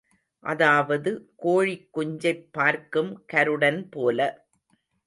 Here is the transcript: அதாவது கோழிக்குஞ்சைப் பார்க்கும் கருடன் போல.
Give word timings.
அதாவது 0.43 1.11
கோழிக்குஞ்சைப் 1.43 2.43
பார்க்கும் 2.51 3.25
கருடன் 3.27 3.89
போல. 3.89 4.19